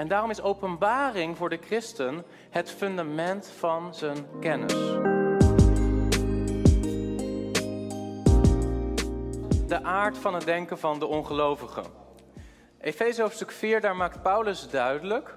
En 0.00 0.08
daarom 0.08 0.30
is 0.30 0.42
openbaring 0.42 1.36
voor 1.36 1.48
de 1.48 1.58
christen 1.64 2.24
het 2.50 2.70
fundament 2.70 3.46
van 3.58 3.94
zijn 3.94 4.26
kennis. 4.40 4.72
De 9.66 9.80
aard 9.82 10.18
van 10.18 10.34
het 10.34 10.44
denken 10.44 10.78
van 10.78 10.98
de 10.98 11.06
ongelovigen. 11.06 11.84
Efeze 12.80 13.22
hoofdstuk 13.22 13.50
4, 13.50 13.80
daar 13.80 13.96
maakt 13.96 14.22
Paulus 14.22 14.70
duidelijk 14.70 15.36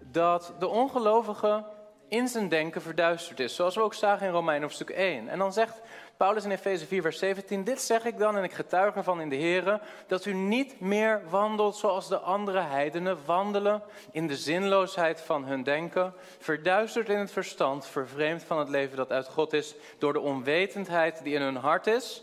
dat 0.00 0.54
de 0.58 0.68
ongelovige 0.68 1.64
in 2.08 2.28
zijn 2.28 2.48
denken 2.48 2.82
verduisterd 2.82 3.40
is. 3.40 3.54
Zoals 3.54 3.74
we 3.74 3.80
ook 3.80 3.94
zagen 3.94 4.26
in 4.26 4.32
Romein 4.32 4.62
hoofdstuk 4.62 4.90
1. 4.90 5.28
En 5.28 5.38
dan 5.38 5.52
zegt 5.52 5.80
Paulus 6.16 6.44
in 6.44 6.50
Efeze 6.50 6.86
4, 6.86 7.02
vers 7.02 7.18
17: 7.18 7.64
Dit 7.64 7.80
zeg 7.80 8.04
ik 8.04 8.18
dan 8.18 8.36
en 8.36 8.44
ik 8.44 8.52
getuig 8.52 8.94
ervan 8.94 9.20
in 9.20 9.28
de 9.28 9.36
Here, 9.36 9.80
dat 10.06 10.24
u 10.24 10.32
niet 10.32 10.80
meer 10.80 11.22
wandelt 11.30 11.76
zoals 11.76 12.08
de 12.08 12.18
andere 12.18 12.60
heidenen 12.60 13.18
wandelen, 13.24 13.82
in 14.10 14.26
de 14.26 14.36
zinloosheid 14.36 15.20
van 15.20 15.44
hun 15.44 15.62
denken, 15.62 16.14
verduisterd 16.38 17.08
in 17.08 17.18
het 17.18 17.32
verstand, 17.32 17.86
vervreemd 17.86 18.44
van 18.44 18.58
het 18.58 18.68
leven 18.68 18.96
dat 18.96 19.12
uit 19.12 19.28
God 19.28 19.52
is, 19.52 19.74
door 19.98 20.12
de 20.12 20.20
onwetendheid 20.20 21.24
die 21.24 21.34
in 21.34 21.42
hun 21.42 21.56
hart 21.56 21.86
is, 21.86 22.22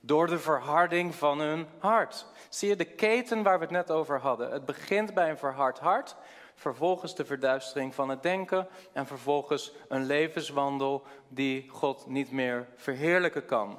door 0.00 0.26
de 0.26 0.38
verharding 0.38 1.14
van 1.14 1.40
hun 1.40 1.66
hart. 1.78 2.26
Zie 2.48 2.68
je 2.68 2.76
de 2.76 2.84
keten 2.84 3.42
waar 3.42 3.58
we 3.58 3.64
het 3.64 3.72
net 3.72 3.90
over 3.90 4.20
hadden? 4.20 4.50
Het 4.50 4.64
begint 4.64 5.14
bij 5.14 5.30
een 5.30 5.38
verhard 5.38 5.78
hart 5.78 6.16
vervolgens 6.58 7.14
de 7.14 7.24
verduistering 7.24 7.94
van 7.94 8.08
het 8.08 8.22
denken 8.22 8.68
en 8.92 9.06
vervolgens 9.06 9.72
een 9.88 10.06
levenswandel 10.06 11.02
die 11.28 11.68
God 11.68 12.06
niet 12.06 12.32
meer 12.32 12.68
verheerlijken 12.76 13.44
kan. 13.44 13.78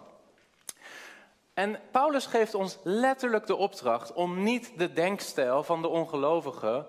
En 1.53 1.79
Paulus 1.91 2.25
geeft 2.25 2.53
ons 2.53 2.77
letterlijk 2.83 3.47
de 3.47 3.55
opdracht 3.55 4.13
om 4.13 4.43
niet 4.43 4.77
de 4.77 4.93
denkstijl 4.93 5.63
van 5.63 5.81
de 5.81 5.87
ongelovigen 5.87 6.85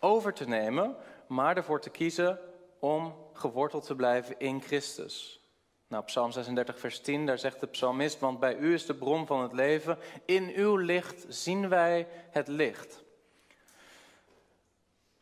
over 0.00 0.32
te 0.32 0.48
nemen, 0.48 0.96
maar 1.26 1.56
ervoor 1.56 1.80
te 1.80 1.90
kiezen 1.90 2.38
om 2.78 3.14
geworteld 3.32 3.86
te 3.86 3.94
blijven 3.94 4.38
in 4.38 4.60
Christus. 4.60 5.42
Nou, 5.88 6.04
Psalm 6.04 6.32
36, 6.32 6.78
vers 6.78 7.00
10, 7.00 7.26
daar 7.26 7.38
zegt 7.38 7.60
de 7.60 7.66
psalmist, 7.66 8.18
want 8.18 8.40
bij 8.40 8.56
u 8.56 8.72
is 8.72 8.86
de 8.86 8.94
bron 8.94 9.26
van 9.26 9.42
het 9.42 9.52
leven, 9.52 9.98
in 10.24 10.52
uw 10.54 10.76
licht 10.76 11.24
zien 11.28 11.68
wij 11.68 12.06
het 12.30 12.48
licht. 12.48 13.06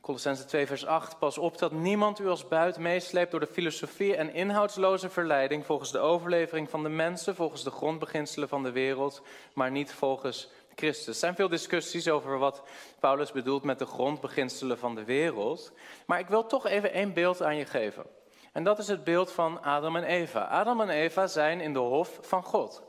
Colossense 0.07 0.45
2, 0.45 0.67
vers 0.67 0.87
8. 0.87 1.19
Pas 1.19 1.39
op 1.39 1.59
dat 1.59 1.73
niemand 1.73 2.19
u 2.19 2.29
als 2.29 2.49
buit 2.49 2.79
meesleept 2.79 3.31
door 3.31 3.41
de 3.41 3.47
filosofie 3.47 4.17
en 4.17 4.35
inhoudsloze 4.35 5.11
verleiding 5.11 5.67
volgens 5.67 5.93
de 5.93 5.99
overlevering 5.99 6.71
van 6.71 6.83
de 6.83 6.89
mensen, 6.89 7.35
volgens 7.35 7.65
de 7.65 7.71
grondbeginselen 7.71 8.49
van 8.49 8.63
de 8.63 8.71
wereld, 8.71 9.23
maar 9.55 9.71
niet 9.71 9.93
volgens 9.93 10.51
Christus. 10.75 11.07
Er 11.07 11.15
zijn 11.15 11.35
veel 11.35 11.49
discussies 11.49 12.09
over 12.09 12.39
wat 12.39 12.63
Paulus 13.01 13.33
bedoelt 13.33 13.65
met 13.65 13.79
de 13.79 13.87
grondbeginselen 13.87 14.79
van 14.79 14.95
de 14.95 15.05
wereld. 15.05 15.73
Maar 16.07 16.19
ik 16.19 16.29
wil 16.29 16.47
toch 16.47 16.67
even 16.67 16.93
één 16.93 17.13
beeld 17.13 17.43
aan 17.43 17.57
je 17.57 17.67
geven. 17.67 18.07
En 18.53 18.65
dat 18.65 18.79
is 18.79 18.89
het 18.89 19.05
beeld 19.05 19.33
van 19.33 19.63
Adam 19.63 19.97
en 19.97 20.05
Eva. 20.05 20.41
Adam 20.41 20.81
en 20.81 20.89
Eva 20.89 21.27
zijn 21.27 21.61
in 21.61 21.73
de 21.73 21.79
hof 21.79 22.19
van 22.21 22.43
God. 22.43 22.83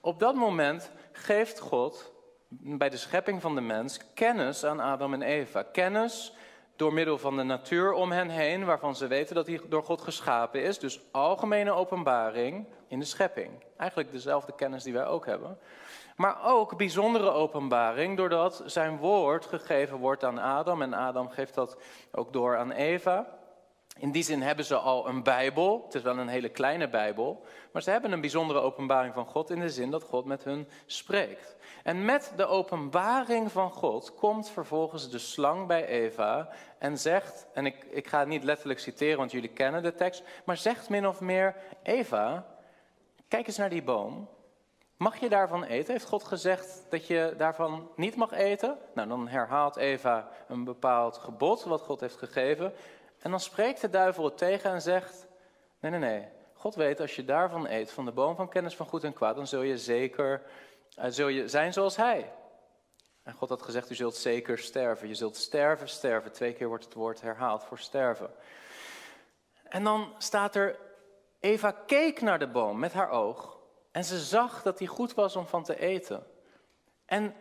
Op 0.00 0.18
dat 0.18 0.34
moment 0.34 0.90
geeft 1.12 1.60
God 1.60 2.12
bij 2.48 2.88
de 2.88 2.96
schepping 2.96 3.40
van 3.40 3.54
de 3.54 3.60
mens 3.60 4.00
kennis 4.14 4.64
aan 4.64 4.80
Adam 4.80 5.14
en 5.14 5.22
Eva. 5.22 5.62
Kennis 5.62 6.32
door 6.80 6.92
middel 6.92 7.18
van 7.18 7.36
de 7.36 7.42
natuur 7.42 7.92
om 7.92 8.12
hen 8.12 8.28
heen, 8.28 8.64
waarvan 8.64 8.96
ze 8.96 9.06
weten 9.06 9.34
dat 9.34 9.46
hij 9.46 9.60
door 9.68 9.82
God 9.82 10.00
geschapen 10.00 10.62
is. 10.62 10.78
Dus 10.78 11.00
algemene 11.10 11.70
openbaring 11.70 12.66
in 12.88 12.98
de 12.98 13.04
schepping. 13.04 13.50
Eigenlijk 13.76 14.12
dezelfde 14.12 14.52
kennis 14.56 14.82
die 14.82 14.92
wij 14.92 15.06
ook 15.06 15.26
hebben. 15.26 15.58
Maar 16.16 16.44
ook 16.44 16.76
bijzondere 16.76 17.30
openbaring, 17.30 18.16
doordat 18.16 18.62
zijn 18.66 18.96
woord 18.96 19.46
gegeven 19.46 19.96
wordt 19.98 20.24
aan 20.24 20.38
Adam. 20.38 20.82
En 20.82 20.94
Adam 20.94 21.30
geeft 21.30 21.54
dat 21.54 21.76
ook 22.12 22.32
door 22.32 22.56
aan 22.56 22.70
Eva. 22.70 23.38
In 24.00 24.10
die 24.10 24.22
zin 24.22 24.42
hebben 24.42 24.64
ze 24.64 24.76
al 24.76 25.08
een 25.08 25.22
Bijbel. 25.22 25.82
Het 25.84 25.94
is 25.94 26.02
wel 26.02 26.18
een 26.18 26.28
hele 26.28 26.48
kleine 26.48 26.88
Bijbel. 26.88 27.42
Maar 27.72 27.82
ze 27.82 27.90
hebben 27.90 28.12
een 28.12 28.20
bijzondere 28.20 28.60
openbaring 28.60 29.14
van 29.14 29.26
God 29.26 29.50
in 29.50 29.60
de 29.60 29.68
zin 29.68 29.90
dat 29.90 30.02
God 30.02 30.24
met 30.24 30.44
hun 30.44 30.68
spreekt. 30.86 31.56
En 31.82 32.04
met 32.04 32.32
de 32.36 32.46
openbaring 32.46 33.52
van 33.52 33.70
God 33.70 34.14
komt 34.14 34.50
vervolgens 34.50 35.10
de 35.10 35.18
slang 35.18 35.66
bij 35.66 35.86
Eva 35.86 36.48
en 36.78 36.98
zegt, 36.98 37.46
en 37.52 37.66
ik, 37.66 37.84
ik 37.90 38.06
ga 38.06 38.18
het 38.18 38.28
niet 38.28 38.44
letterlijk 38.44 38.80
citeren, 38.80 39.18
want 39.18 39.30
jullie 39.30 39.48
kennen 39.48 39.82
de 39.82 39.94
tekst, 39.94 40.22
maar 40.44 40.56
zegt 40.56 40.88
min 40.88 41.06
of 41.06 41.20
meer, 41.20 41.56
Eva, 41.82 42.46
kijk 43.28 43.46
eens 43.46 43.56
naar 43.56 43.70
die 43.70 43.82
boom. 43.82 44.28
Mag 44.96 45.16
je 45.16 45.28
daarvan 45.28 45.64
eten? 45.64 45.92
Heeft 45.92 46.06
God 46.06 46.24
gezegd 46.24 46.86
dat 46.88 47.06
je 47.06 47.34
daarvan 47.36 47.88
niet 47.96 48.16
mag 48.16 48.32
eten? 48.32 48.78
Nou, 48.94 49.08
dan 49.08 49.28
herhaalt 49.28 49.76
Eva 49.76 50.28
een 50.48 50.64
bepaald 50.64 51.16
gebod 51.16 51.64
wat 51.64 51.80
God 51.80 52.00
heeft 52.00 52.16
gegeven. 52.16 52.72
En 53.20 53.30
dan 53.30 53.40
spreekt 53.40 53.80
de 53.80 53.90
duivel 53.90 54.24
het 54.24 54.38
tegen 54.38 54.70
en 54.70 54.82
zegt: 54.82 55.26
Nee, 55.80 55.90
nee, 55.90 56.00
nee. 56.00 56.28
God 56.54 56.74
weet, 56.74 57.00
als 57.00 57.16
je 57.16 57.24
daarvan 57.24 57.66
eet, 57.66 57.90
van 57.90 58.04
de 58.04 58.12
boom 58.12 58.36
van 58.36 58.48
kennis 58.48 58.76
van 58.76 58.86
goed 58.86 59.04
en 59.04 59.12
kwaad, 59.12 59.36
dan 59.36 59.46
zul 59.46 59.62
je 59.62 59.78
zeker 59.78 60.42
uh, 60.98 61.04
zul 61.08 61.28
je 61.28 61.48
zijn 61.48 61.72
zoals 61.72 61.96
hij. 61.96 62.32
En 63.22 63.32
God 63.32 63.48
had 63.48 63.62
gezegd, 63.62 63.90
u 63.90 63.94
zult 63.94 64.16
zeker 64.16 64.58
sterven. 64.58 65.08
Je 65.08 65.14
zult 65.14 65.36
sterven, 65.36 65.88
sterven. 65.88 66.32
Twee 66.32 66.52
keer 66.52 66.68
wordt 66.68 66.84
het 66.84 66.94
woord 66.94 67.20
herhaald 67.20 67.64
voor 67.64 67.78
sterven. 67.78 68.30
En 69.62 69.84
dan 69.84 70.14
staat 70.18 70.54
er, 70.54 70.78
Eva 71.40 71.70
keek 71.86 72.20
naar 72.20 72.38
de 72.38 72.48
boom 72.48 72.78
met 72.78 72.92
haar 72.92 73.10
oog. 73.10 73.58
En 73.90 74.04
ze 74.04 74.18
zag 74.18 74.62
dat 74.62 74.78
die 74.78 74.88
goed 74.88 75.14
was 75.14 75.36
om 75.36 75.46
van 75.46 75.62
te 75.62 75.78
eten. 75.78 76.26
En 77.04 77.34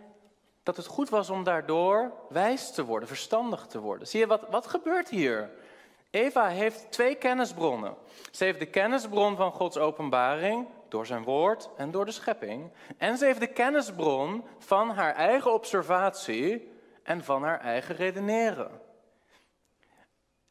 dat 0.64 0.78
het 0.78 0.86
goed 0.86 1.10
was 1.10 1.30
om 1.30 1.44
daardoor 1.44 2.12
wijs 2.30 2.72
te 2.72 2.86
worden, 2.86 3.08
verstandig 3.08 3.66
te 3.66 3.80
worden. 3.80 4.08
Zie 4.08 4.20
je, 4.20 4.28
wat, 4.28 4.50
wat 4.50 4.68
gebeurt 4.68 5.10
hier? 5.10 5.52
Eva 6.10 6.48
heeft 6.48 6.92
twee 6.92 7.16
kennisbronnen. 7.16 7.96
Ze 8.32 8.44
heeft 8.44 8.60
de 8.60 8.66
kennisbron 8.66 9.36
van 9.36 9.52
Gods 9.52 9.78
openbaring 9.78 10.68
door 10.88 11.06
zijn 11.06 11.24
woord 11.24 11.70
en 11.78 11.92
door 11.92 12.06
de 12.06 12.12
schepping. 12.12 12.72
En 12.98 13.18
ze 13.18 13.26
heeft 13.26 13.40
de 13.40 13.48
kennisbron 13.48 14.44
van 14.58 14.90
haar 14.90 15.16
eigen 15.16 15.54
observatie 15.54 16.72
en 17.04 17.24
van 17.24 17.44
haar 17.44 17.60
eigen 17.60 17.96
redeneren. 17.96 18.82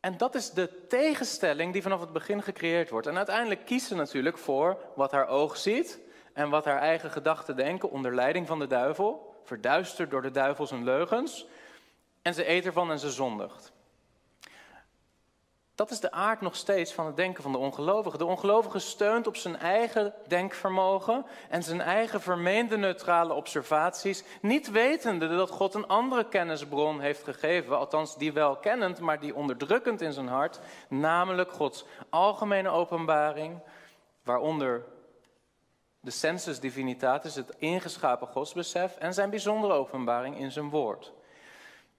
En 0.01 0.17
dat 0.17 0.35
is 0.35 0.51
de 0.51 0.87
tegenstelling 0.87 1.73
die 1.73 1.83
vanaf 1.83 2.01
het 2.01 2.13
begin 2.13 2.43
gecreëerd 2.43 2.91
wordt. 2.91 3.07
En 3.07 3.17
uiteindelijk 3.17 3.65
kiest 3.65 3.87
ze 3.87 3.95
natuurlijk 3.95 4.39
voor 4.39 4.79
wat 4.95 5.11
haar 5.11 5.29
oog 5.29 5.57
ziet 5.57 6.01
en 6.33 6.51
wat 6.51 6.65
haar 6.65 6.81
eigen 6.81 7.11
gedachten 7.11 7.57
denken 7.57 7.91
onder 7.91 8.15
leiding 8.15 8.47
van 8.47 8.59
de 8.59 8.67
duivel, 8.67 9.35
verduisterd 9.45 10.11
door 10.11 10.23
de 10.23 10.31
duivel 10.31 10.67
zijn 10.67 10.85
leugens. 10.85 11.47
En 12.23 12.35
ze 12.35 12.49
eet 12.49 12.67
ervan 12.67 12.91
en 12.91 12.99
ze 12.99 13.11
zondigt. 13.11 13.73
Dat 15.79 15.91
is 15.91 16.01
de 16.01 16.11
aard 16.11 16.41
nog 16.41 16.57
steeds 16.57 16.93
van 16.93 17.07
het 17.07 17.17
denken 17.17 17.43
van 17.43 17.53
de 17.53 17.59
ongelovige. 17.59 18.19
De 18.19 18.25
ongelovige 18.25 18.79
steunt 18.79 19.27
op 19.27 19.37
zijn 19.37 19.57
eigen 19.57 20.15
denkvermogen 20.27 21.27
en 21.49 21.63
zijn 21.63 21.81
eigen 21.81 22.21
vermeende 22.21 22.77
neutrale 22.77 23.33
observaties, 23.33 24.25
niet 24.41 24.71
wetende 24.71 25.29
dat 25.29 25.51
God 25.51 25.75
een 25.75 25.87
andere 25.87 26.29
kennisbron 26.29 27.01
heeft 27.01 27.25
gegeven, 27.25 27.79
althans 27.79 28.17
die 28.17 28.33
wel 28.33 28.57
kennend, 28.57 29.01
maar 29.01 29.21
die 29.21 29.35
onderdrukkend 29.35 30.01
in 30.01 30.13
zijn 30.13 30.29
hart, 30.29 30.61
namelijk 30.89 31.53
Gods 31.53 31.85
algemene 32.09 32.69
openbaring, 32.69 33.59
waaronder 34.25 34.85
de 36.01 36.11
sensus 36.11 36.61
divinitatis, 36.61 37.35
het 37.35 37.55
ingeschapen 37.59 38.27
godsbesef, 38.27 38.97
en 38.97 39.15
zijn 39.15 39.31
bijzondere 39.31 39.73
openbaring 39.73 40.39
in 40.39 40.51
zijn 40.51 40.71
woord. 40.71 41.13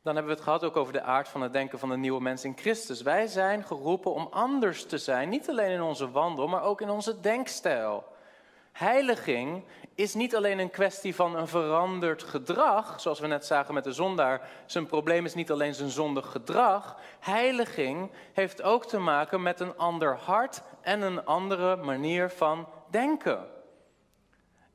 Dan 0.02 0.16
hebben 0.16 0.34
we 0.34 0.38
het 0.38 0.48
gehad 0.48 0.64
ook 0.64 0.78
over 0.78 0.94
de 0.94 1.02
aard 1.02 1.28
van 1.28 1.42
het 1.42 1.54
denken 1.54 1.80
van 1.80 1.90
de 1.90 1.98
nieuwe 1.98 2.22
mens 2.22 2.44
in 2.44 2.58
Christus. 2.58 3.02
Wij 3.02 3.28
zijn 3.28 3.64
geroepen 3.64 4.14
om 4.14 4.28
anders 4.32 4.86
te 4.86 4.98
zijn, 4.98 5.30
niet 5.30 5.50
alleen 5.50 5.72
in 5.72 5.82
onze 5.82 6.12
wandel, 6.12 6.48
maar 6.48 6.64
ook 6.64 6.82
in 6.82 6.90
onze 6.90 7.20
denkstijl. 7.20 8.04
Heiliging 8.72 9.64
is 9.96 10.14
niet 10.14 10.36
alleen 10.36 10.60
een 10.60 10.70
kwestie 10.70 11.16
van 11.16 11.36
een 11.36 11.48
veranderd 11.48 12.24
gedrag, 12.24 13.02
zoals 13.02 13.20
we 13.20 13.28
net 13.28 13.46
zagen 13.46 13.74
met 13.74 13.84
de 13.84 13.94
zondaar. 13.94 14.50
Zijn 14.66 14.86
probleem 14.86 15.26
is 15.26 15.34
niet 15.34 15.52
alleen 15.52 15.74
zijn 15.74 15.90
zondig 15.90 16.32
gedrag. 16.32 16.98
Heiliging 17.20 18.12
heeft 18.34 18.62
ook 18.62 18.86
te 18.86 19.00
maken 19.00 19.42
met 19.42 19.60
een 19.60 19.78
ander 19.78 20.18
hart 20.18 20.62
en 20.82 21.02
een 21.02 21.26
andere 21.26 21.76
manier 21.76 22.30
van 22.30 22.68
denken. 22.90 23.48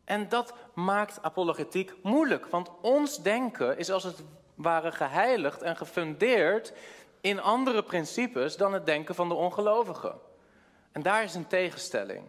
En 0.04 0.28
dat 0.28 0.54
maakt 0.74 1.22
apologetiek 1.22 1.94
moeilijk, 2.02 2.46
want 2.46 2.70
ons 2.80 3.22
denken 3.22 3.78
is 3.78 3.90
als 3.90 4.04
het 4.04 4.24
waren 4.54 4.92
geheiligd 4.92 5.62
en 5.62 5.76
gefundeerd 5.76 6.72
in 7.20 7.40
andere 7.40 7.82
principes 7.82 8.56
dan 8.56 8.72
het 8.72 8.86
denken 8.86 9.14
van 9.14 9.28
de 9.28 9.34
ongelovigen. 9.34 10.18
En 10.92 11.02
daar 11.02 11.22
is 11.22 11.34
een 11.34 11.46
tegenstelling. 11.46 12.22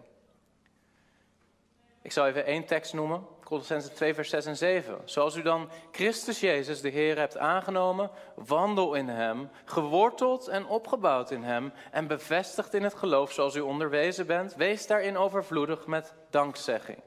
Ik 2.01 2.11
zal 2.11 2.27
even 2.27 2.45
één 2.45 2.65
tekst 2.65 2.93
noemen, 2.93 3.27
Colossense 3.43 3.93
2, 3.93 4.13
vers 4.13 4.29
6 4.29 4.45
en 4.45 4.57
7. 4.57 5.01
Zoals 5.05 5.35
u 5.35 5.41
dan 5.41 5.69
Christus 5.91 6.39
Jezus, 6.39 6.81
de 6.81 6.89
Heer, 6.89 7.17
hebt 7.17 7.37
aangenomen, 7.37 8.11
wandel 8.35 8.93
in 8.93 9.07
Hem, 9.07 9.49
geworteld 9.65 10.47
en 10.47 10.65
opgebouwd 10.65 11.31
in 11.31 11.43
Hem 11.43 11.73
en 11.91 12.07
bevestigd 12.07 12.73
in 12.73 12.83
het 12.83 12.93
geloof 12.93 13.31
zoals 13.31 13.55
u 13.55 13.59
onderwezen 13.59 14.27
bent. 14.27 14.55
Wees 14.55 14.87
daarin 14.87 15.17
overvloedig 15.17 15.87
met 15.87 16.13
dankzegging. 16.29 16.99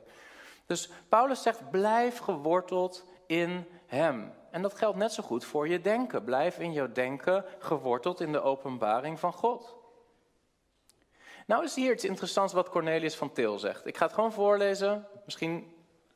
Dus 0.67 0.91
Paulus 1.09 1.43
zegt, 1.43 1.71
blijf 1.71 2.19
geworteld 2.19 3.05
in 3.27 3.67
Hem. 3.89 4.33
En 4.51 4.63
dat 4.63 4.75
geldt 4.75 4.99
net 4.99 5.13
zo 5.13 5.23
goed 5.23 5.45
voor 5.45 5.69
je 5.69 5.81
denken. 5.81 6.25
Blijf 6.25 6.59
in 6.59 6.73
jouw 6.73 6.93
denken 6.93 7.45
geworteld 7.59 8.21
in 8.21 8.33
de 8.33 8.41
openbaring 8.41 9.21
van 9.21 9.33
God. 9.33 9.77
Nou 11.47 11.65
is 11.65 11.75
hier 11.75 11.93
iets 11.93 12.05
interessants 12.05 12.53
wat 12.53 12.69
Cornelius 12.69 13.17
van 13.17 13.33
Til 13.33 13.59
zegt. 13.59 13.87
Ik 13.87 13.97
ga 13.97 14.05
het 14.05 14.15
gewoon 14.15 14.33
voorlezen. 14.33 15.07
Misschien 15.25 15.73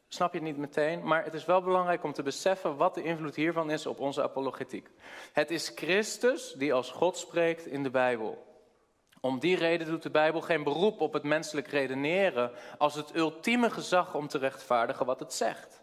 snap 0.08 0.32
je 0.32 0.38
het 0.38 0.48
niet 0.48 0.56
meteen, 0.56 1.02
maar 1.02 1.24
het 1.24 1.34
is 1.34 1.44
wel 1.44 1.62
belangrijk 1.62 2.04
om 2.04 2.12
te 2.12 2.22
beseffen 2.22 2.76
wat 2.76 2.94
de 2.94 3.02
invloed 3.02 3.34
hiervan 3.34 3.70
is 3.70 3.86
op 3.86 4.00
onze 4.00 4.22
apologetiek. 4.22 4.90
Het 5.32 5.50
is 5.50 5.72
Christus 5.74 6.52
die 6.52 6.74
als 6.74 6.90
God 6.90 7.16
spreekt 7.16 7.66
in 7.66 7.82
de 7.82 7.90
Bijbel. 7.90 8.50
Om 9.20 9.38
die 9.38 9.56
reden 9.56 9.86
doet 9.86 10.02
de 10.02 10.10
Bijbel 10.10 10.40
geen 10.40 10.62
beroep 10.62 11.00
op 11.00 11.12
het 11.12 11.22
menselijk 11.22 11.66
redeneren 11.66 12.50
als 12.78 12.94
het 12.94 13.16
ultieme 13.16 13.70
gezag 13.70 14.14
om 14.14 14.28
te 14.28 14.38
rechtvaardigen 14.38 15.06
wat 15.06 15.20
het 15.20 15.32
zegt. 15.32 15.81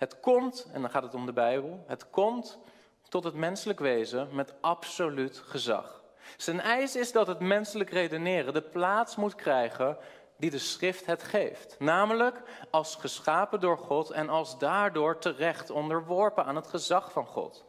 Het 0.00 0.20
komt, 0.20 0.66
en 0.72 0.80
dan 0.80 0.90
gaat 0.90 1.02
het 1.02 1.14
om 1.14 1.26
de 1.26 1.32
Bijbel, 1.32 1.84
het 1.86 2.10
komt 2.10 2.58
tot 3.08 3.24
het 3.24 3.34
menselijk 3.34 3.78
wezen 3.78 4.28
met 4.32 4.54
absoluut 4.60 5.42
gezag. 5.46 6.02
Zijn 6.36 6.60
eis 6.60 6.96
is 6.96 7.12
dat 7.12 7.26
het 7.26 7.40
menselijk 7.40 7.90
redeneren 7.90 8.52
de 8.52 8.62
plaats 8.62 9.16
moet 9.16 9.34
krijgen 9.34 9.96
die 10.36 10.50
de 10.50 10.58
schrift 10.58 11.06
het 11.06 11.22
geeft. 11.22 11.76
Namelijk 11.78 12.42
als 12.70 12.96
geschapen 12.96 13.60
door 13.60 13.78
God 13.78 14.10
en 14.10 14.28
als 14.28 14.58
daardoor 14.58 15.18
terecht 15.18 15.70
onderworpen 15.70 16.44
aan 16.44 16.56
het 16.56 16.66
gezag 16.66 17.12
van 17.12 17.26
God. 17.26 17.64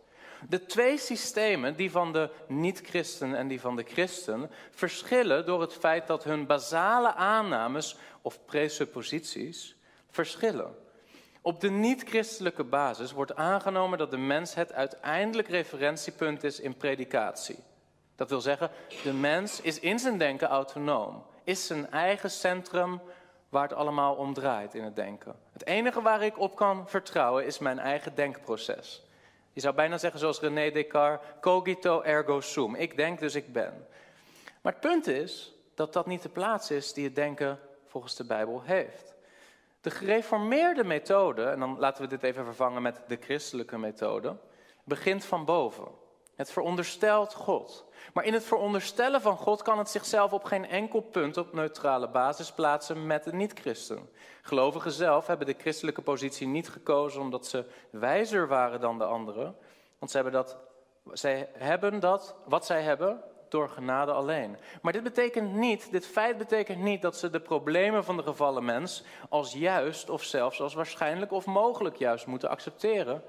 De 0.50 0.66
twee 0.66 0.98
systemen, 0.98 1.76
die 1.76 1.92
van 1.92 2.14
de 2.14 2.30
niet-christen 2.48 3.36
en 3.36 3.48
die 3.48 3.62
van 3.62 3.76
de 3.76 3.84
christen, 3.84 4.52
verschillen 4.70 5.46
door 5.46 5.62
het 5.62 5.74
feit 5.74 6.08
dat 6.08 6.24
hun 6.24 6.46
basale 6.46 7.14
aannames 7.14 7.96
of 8.22 8.46
presupposities 8.46 9.76
verschillen. 10.10 10.90
Op 11.44 11.60
de 11.60 11.70
niet-christelijke 11.70 12.64
basis 12.64 13.12
wordt 13.12 13.36
aangenomen 13.36 13.98
dat 13.98 14.12
de 14.12 14.18
mens 14.18 14.54
het 14.54 14.74
uiteindelijk 14.74 15.48
referentiepunt 15.48 16.44
is 16.44 16.60
in 16.60 16.78
predikatie. 16.78 17.60
Dat 18.16 18.30
wil 18.30 18.42
zeggen, 18.42 18.70
de 19.04 19.14
mens 19.14 19.62
is 19.62 19.80
in 19.80 20.00
zijn 20.00 20.18
denken 20.18 20.48
autonoom, 20.48 21.24
is 21.44 21.68
zijn 21.68 21.92
eigen 21.92 22.32
centrum 22.32 23.02
waar 23.50 23.64
het 23.64 23.74
allemaal 23.74 24.16
om 24.16 24.34
draait 24.34 24.74
in 24.74 24.84
het 24.84 24.96
denken. 24.96 25.36
Het 25.54 25.66
enige 25.66 26.02
waar 26.02 26.24
ik 26.24 26.40
op 26.40 26.56
kan 26.56 26.90
vertrouwen 26.90 27.46
is 27.46 27.60
mijn 27.60 27.80
eigen 27.80 28.16
denkproces. 28.16 29.04
Je 29.54 29.62
zou 29.62 29.76
bijna 29.76 29.98
zeggen 29.98 30.20
zoals 30.20 30.40
René 30.40 30.72
Descartes, 30.72 31.28
cogito 31.40 32.02
ergo 32.02 32.42
sum. 32.42 32.76
Ik 32.76 32.96
denk 32.96 33.20
dus 33.20 33.36
ik 33.36 33.54
ben. 33.54 33.88
Maar 34.62 34.72
het 34.72 34.82
punt 34.82 35.08
is 35.08 35.54
dat 35.76 35.94
dat 35.94 36.06
niet 36.06 36.22
de 36.22 36.30
plaats 36.30 36.72
is 36.72 36.94
die 36.94 37.06
het 37.06 37.16
denken 37.16 37.60
volgens 37.88 38.16
de 38.16 38.26
Bijbel 38.26 38.62
heeft. 38.62 39.11
De 39.82 39.90
gereformeerde 39.90 40.84
methode, 40.84 41.44
en 41.44 41.60
dan 41.60 41.80
laten 41.80 42.04
we 42.04 42.10
dit 42.10 42.24
even 42.24 42.46
vervangen 42.46 42.82
met 42.82 43.02
de 43.08 43.18
christelijke 43.22 43.78
methode, 43.78 44.38
begint 44.84 45.26
van 45.26 45.46
boven. 45.46 45.88
Het 46.36 46.52
veronderstelt 46.52 47.34
God. 47.34 47.86
Maar 48.14 48.24
in 48.24 48.34
het 48.34 48.44
veronderstellen 48.44 49.22
van 49.22 49.38
God 49.38 49.62
kan 49.62 49.78
het 49.78 49.90
zichzelf 49.90 50.34
op 50.34 50.44
geen 50.44 50.66
enkel 50.66 51.02
punt 51.02 51.38
op 51.38 51.54
neutrale 51.54 52.10
basis 52.10 52.52
plaatsen 52.52 53.08
met 53.08 53.24
de 53.24 53.34
niet-christen. 53.34 54.10
Gelovigen 54.42 54.92
zelf 54.92 55.28
hebben 55.28 55.48
de 55.48 55.56
christelijke 55.58 56.02
positie 56.02 56.48
niet 56.48 56.70
gekozen 56.70 57.22
omdat 57.22 57.46
ze 57.46 57.66
wijzer 57.90 58.48
waren 58.48 58.80
dan 58.80 58.98
de 58.98 59.04
anderen. 59.04 59.56
Want 60.00 60.12
zij 60.12 60.22
hebben 60.22 60.42
dat, 60.42 60.58
zij 61.12 61.50
hebben 61.54 62.00
dat 62.00 62.36
wat 62.46 62.66
zij 62.66 62.82
hebben 62.82 63.24
door 63.52 63.70
genade 63.70 64.12
alleen. 64.12 64.58
Maar 64.82 64.94
dit 64.94 65.04
betekent 65.04 65.54
niet, 65.54 65.92
dit 65.92 66.06
feit 66.06 66.38
betekent 66.38 66.80
niet 66.80 67.02
dat 67.02 67.18
ze 67.18 67.30
de 67.30 67.40
problemen 67.40 68.04
van 68.04 68.18
de 68.18 68.24
gevallen 68.24 68.66
mens 68.66 69.04
als 69.30 69.54
juist 69.54 70.10
of 70.10 70.24
zelfs 70.24 70.62
als 70.62 70.74
waarschijnlijk 70.74 71.32
of 71.32 71.46
mogelijk 71.46 71.96
juist 71.96 72.26
moeten 72.26 72.50
accepteren. 72.50 73.24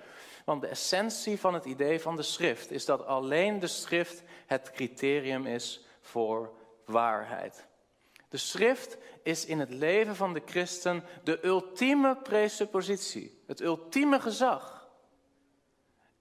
Want 0.45 0.61
de 0.61 0.67
essentie 0.67 1.41
van 1.41 1.55
het 1.55 1.65
idee 1.65 2.01
van 2.01 2.17
de 2.17 2.23
schrift 2.23 2.71
is 2.71 2.85
dat 2.85 3.07
alleen 3.07 3.61
de 3.61 3.67
schrift 3.67 4.23
het 4.47 4.71
criterium 4.71 5.47
is 5.47 5.87
voor 6.01 6.53
waarheid. 6.85 7.67
De 8.29 8.37
schrift 8.37 8.99
is 9.23 9.45
in 9.45 9.61
het 9.61 9.71
leven 9.71 10.17
van 10.17 10.33
de 10.33 10.43
christen 10.45 11.05
de 11.25 11.47
ultieme 11.47 12.17
presuppositie, 12.17 13.43
het 13.47 13.61
ultieme 13.61 14.21
gezag. 14.21 14.89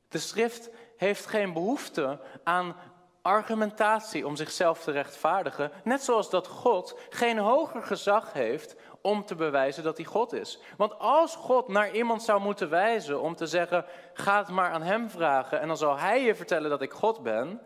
De 0.08 0.20
schrift 0.20 0.70
heeft 0.98 1.26
geen 1.26 1.54
behoefte 1.54 2.20
aan 2.44 2.76
argumentatie 3.22 4.28
om 4.28 4.36
zichzelf 4.36 4.84
te 4.84 4.92
rechtvaardigen, 4.92 5.72
net 5.84 6.04
zoals 6.04 6.30
dat 6.30 6.48
God 6.48 7.00
geen 7.10 7.38
hoger 7.38 7.84
gezag 7.84 8.34
heeft 8.34 8.76
om 9.02 9.26
te 9.26 9.36
bewijzen 9.36 9.84
dat 9.84 9.98
hij 9.98 10.06
God 10.06 10.34
is. 10.34 10.60
Want 10.78 11.00
als 11.00 11.36
God 11.36 11.68
naar 11.68 11.92
iemand 11.92 12.24
zou 12.24 12.42
moeten 12.42 12.70
wijzen 12.70 13.22
om 13.22 13.36
te 13.36 13.48
zeggen: 13.48 13.86
ga 14.14 14.38
het 14.38 14.48
maar 14.48 14.72
aan 14.72 14.84
hem 14.84 15.10
vragen 15.10 15.60
en 15.60 15.68
dan 15.68 15.78
zal 15.78 15.98
hij 15.98 16.24
je 16.24 16.36
vertellen 16.36 16.70
dat 16.70 16.82
ik 16.82 16.92
God 16.92 17.24
ben, 17.24 17.62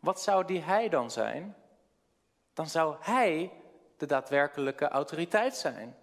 wat 0.00 0.20
zou 0.20 0.44
die 0.44 0.60
hij 0.60 0.88
dan 0.88 1.10
zijn? 1.10 1.56
Dan 2.54 2.66
zou 2.66 2.96
hij 3.00 3.52
de 3.96 4.06
daadwerkelijke 4.06 4.88
autoriteit 4.88 5.56
zijn. 5.56 5.96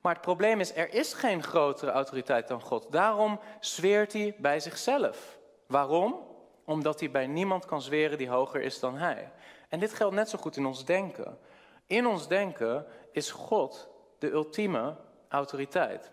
Maar 0.00 0.12
het 0.12 0.24
probleem 0.24 0.60
is, 0.60 0.74
er 0.74 0.94
is 0.94 1.14
geen 1.14 1.42
grotere 1.42 1.90
autoriteit 1.90 2.48
dan 2.48 2.60
God. 2.60 2.92
Daarom 2.92 3.40
zweert 3.60 4.12
hij 4.12 4.34
bij 4.38 4.60
zichzelf. 4.60 5.38
Waarom? 5.66 6.25
Omdat 6.66 7.00
hij 7.00 7.10
bij 7.10 7.26
niemand 7.26 7.64
kan 7.64 7.82
zweren 7.82 8.18
die 8.18 8.28
hoger 8.28 8.60
is 8.60 8.80
dan 8.80 8.96
hij. 8.96 9.30
En 9.68 9.78
dit 9.78 9.94
geldt 9.94 10.14
net 10.14 10.28
zo 10.28 10.38
goed 10.38 10.56
in 10.56 10.66
ons 10.66 10.84
denken. 10.84 11.38
In 11.86 12.06
ons 12.06 12.28
denken 12.28 12.86
is 13.12 13.30
God 13.30 13.88
de 14.18 14.30
ultieme 14.30 14.96
autoriteit. 15.28 16.10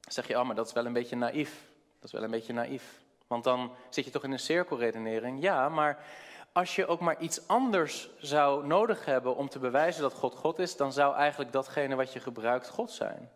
Zeg 0.00 0.28
je, 0.28 0.38
oh, 0.38 0.46
maar 0.46 0.54
dat 0.54 0.66
is 0.66 0.72
wel 0.72 0.86
een 0.86 0.92
beetje 0.92 1.16
naïef. 1.16 1.70
Dat 1.94 2.04
is 2.04 2.12
wel 2.12 2.22
een 2.22 2.30
beetje 2.30 2.52
naïef. 2.52 3.02
Want 3.26 3.44
dan 3.44 3.72
zit 3.88 4.04
je 4.04 4.10
toch 4.10 4.24
in 4.24 4.32
een 4.32 4.38
cirkelredenering. 4.38 5.42
Ja, 5.42 5.68
maar 5.68 6.04
als 6.52 6.76
je 6.76 6.86
ook 6.86 7.00
maar 7.00 7.20
iets 7.20 7.48
anders 7.48 8.10
zou 8.18 8.66
nodig 8.66 9.04
hebben 9.04 9.36
om 9.36 9.48
te 9.48 9.58
bewijzen 9.58 10.02
dat 10.02 10.12
God 10.12 10.34
God 10.34 10.58
is, 10.58 10.76
dan 10.76 10.92
zou 10.92 11.14
eigenlijk 11.14 11.52
datgene 11.52 11.94
wat 11.94 12.12
je 12.12 12.20
gebruikt 12.20 12.68
God 12.68 12.90
zijn. 12.90 13.30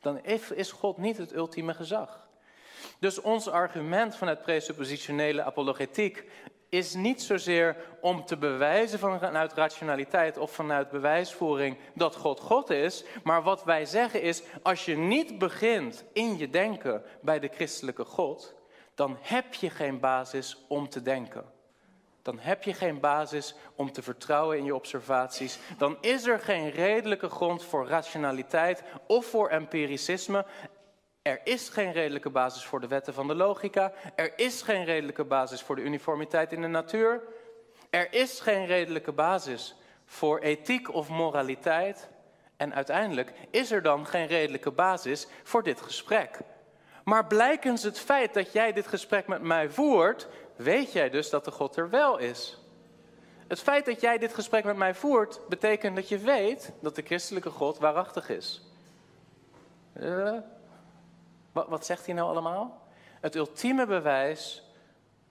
Dan 0.00 0.24
is 0.54 0.72
God 0.72 0.96
niet 0.96 1.16
het 1.16 1.34
ultieme 1.34 1.74
gezag. 1.74 2.28
Dus 2.98 3.20
ons 3.20 3.48
argument 3.48 4.16
vanuit 4.16 4.42
presuppositionele 4.42 5.42
apologetiek 5.42 6.24
is 6.68 6.94
niet 6.94 7.22
zozeer 7.22 7.76
om 8.00 8.24
te 8.24 8.36
bewijzen 8.36 8.98
vanuit 8.98 9.52
rationaliteit 9.52 10.38
of 10.38 10.50
vanuit 10.50 10.90
bewijsvoering 10.90 11.76
dat 11.94 12.16
God 12.16 12.40
God 12.40 12.70
is, 12.70 13.04
maar 13.22 13.42
wat 13.42 13.64
wij 13.64 13.84
zeggen 13.84 14.22
is, 14.22 14.42
als 14.62 14.84
je 14.84 14.96
niet 14.96 15.38
begint 15.38 16.04
in 16.12 16.38
je 16.38 16.50
denken 16.50 17.02
bij 17.20 17.38
de 17.38 17.48
christelijke 17.48 18.04
God, 18.04 18.54
dan 18.94 19.18
heb 19.20 19.54
je 19.54 19.70
geen 19.70 20.00
basis 20.00 20.64
om 20.68 20.88
te 20.88 21.02
denken. 21.02 21.44
Dan 22.22 22.38
heb 22.38 22.62
je 22.62 22.74
geen 22.74 23.00
basis 23.00 23.54
om 23.74 23.92
te 23.92 24.02
vertrouwen 24.02 24.58
in 24.58 24.64
je 24.64 24.74
observaties. 24.74 25.58
Dan 25.78 25.96
is 26.00 26.26
er 26.26 26.38
geen 26.38 26.70
redelijke 26.70 27.28
grond 27.28 27.64
voor 27.64 27.88
rationaliteit 27.88 28.82
of 29.06 29.26
voor 29.26 29.48
empiricisme. 29.48 30.46
Er 31.26 31.40
is 31.44 31.68
geen 31.68 31.92
redelijke 31.92 32.30
basis 32.30 32.64
voor 32.64 32.80
de 32.80 32.86
wetten 32.86 33.14
van 33.14 33.26
de 33.26 33.34
logica. 33.34 33.92
Er 34.14 34.32
is 34.38 34.62
geen 34.62 34.84
redelijke 34.84 35.24
basis 35.24 35.62
voor 35.62 35.76
de 35.76 35.82
uniformiteit 35.82 36.52
in 36.52 36.60
de 36.60 36.66
natuur. 36.66 37.22
Er 37.90 38.12
is 38.12 38.40
geen 38.40 38.66
redelijke 38.66 39.12
basis 39.12 39.76
voor 40.04 40.38
ethiek 40.38 40.94
of 40.94 41.08
moraliteit. 41.08 42.08
En 42.56 42.74
uiteindelijk 42.74 43.32
is 43.50 43.70
er 43.70 43.82
dan 43.82 44.06
geen 44.06 44.26
redelijke 44.26 44.70
basis 44.70 45.26
voor 45.42 45.62
dit 45.62 45.80
gesprek. 45.80 46.38
Maar 47.04 47.26
blijkens 47.26 47.82
het 47.82 47.98
feit 47.98 48.34
dat 48.34 48.52
jij 48.52 48.72
dit 48.72 48.86
gesprek 48.86 49.26
met 49.26 49.42
mij 49.42 49.68
voert, 49.68 50.28
weet 50.56 50.92
jij 50.92 51.10
dus 51.10 51.30
dat 51.30 51.44
de 51.44 51.50
God 51.50 51.76
er 51.76 51.90
wel 51.90 52.18
is. 52.18 52.58
Het 53.48 53.60
feit 53.60 53.84
dat 53.84 54.00
jij 54.00 54.18
dit 54.18 54.34
gesprek 54.34 54.64
met 54.64 54.76
mij 54.76 54.94
voert, 54.94 55.40
betekent 55.48 55.96
dat 55.96 56.08
je 56.08 56.18
weet 56.18 56.72
dat 56.80 56.94
de 56.94 57.02
christelijke 57.02 57.50
God 57.50 57.78
waarachtig 57.78 58.28
is. 58.28 58.62
Uh, 60.00 60.38
wat, 61.56 61.68
wat 61.68 61.86
zegt 61.86 62.06
hij 62.06 62.14
nou 62.14 62.28
allemaal? 62.28 62.82
Het 63.20 63.34
ultieme 63.34 63.86
bewijs 63.86 64.62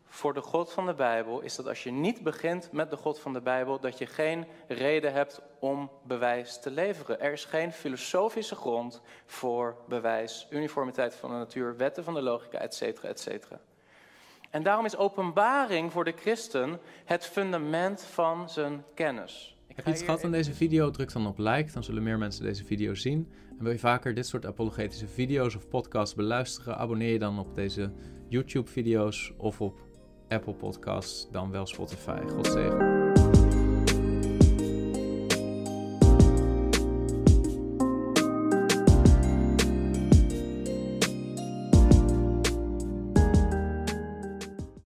voor 0.08 0.34
de 0.34 0.41
God 0.41 0.72
van 0.72 0.86
de 0.86 0.94
Bijbel 0.94 1.41
is 1.41 1.55
dat 1.55 1.67
als 1.67 1.84
je 1.84 1.91
niet 1.91 2.24
begint 2.24 2.72
met 2.72 2.89
de 2.89 2.98
God 2.98 3.20
van 3.20 3.34
de 3.34 3.41
Bijbel, 3.41 3.79
dat 3.79 3.98
je 3.98 4.05
geen 4.05 4.48
reden 4.67 5.13
hebt 5.13 5.41
om 5.60 5.91
bewijs 6.03 6.60
te 6.60 6.72
leveren. 6.72 7.22
Er 7.22 7.32
is 7.32 7.46
geen 7.46 7.72
filosofische 7.72 8.55
grond 8.55 9.01
voor 9.25 9.75
bewijs, 9.88 10.48
uniformiteit 10.50 11.15
van 11.15 11.29
de 11.29 11.36
natuur, 11.36 11.77
wetten 11.77 12.03
van 12.03 12.13
de 12.13 12.22
logica, 12.22 12.58
et 12.58 12.75
cetera, 12.75 13.08
et 13.08 13.20
cetera. 13.20 13.60
En 14.50 14.63
daarom 14.63 14.86
is 14.86 14.98
openbaring 14.98 15.91
voor 15.91 16.03
de 16.03 16.15
christen 16.20 16.82
het 17.05 17.25
fundament 17.25 18.03
van 18.03 18.50
zijn 18.50 18.86
kennis. 18.94 19.54
Heb 19.75 19.86
je 19.86 19.91
iets 19.91 20.03
gehad 20.03 20.24
aan 20.24 20.32
deze 20.32 20.53
video? 20.53 20.91
Druk 20.91 21.13
dan 21.13 21.27
op 21.27 21.38
like, 21.38 21.72
dan 21.74 21.84
zullen 21.84 22.03
meer 22.03 22.17
mensen 22.17 22.44
deze 22.44 22.65
video 22.65 22.94
zien. 22.94 23.27
En 23.58 23.63
wil 23.63 23.72
je 23.72 23.79
vaker 23.79 24.13
dit 24.13 24.27
soort 24.27 24.46
apologetische 24.46 25.08
video's 25.08 25.55
of 25.55 25.67
podcasts 25.67 26.15
beluisteren? 26.15 26.77
Abonneer 26.77 27.12
je 27.12 27.20
dan 27.20 27.39
op 27.39 27.55
deze 27.55 27.91
YouTube-video's 28.29 29.34
of 29.38 29.62
op 29.62 29.79
Apple 30.27 30.53
Podcasts, 30.53 31.32
dan 31.32 31.51
wel 31.51 31.65
Spotify. 31.65 32.22
God 32.27 32.48
zegen. 32.48 33.04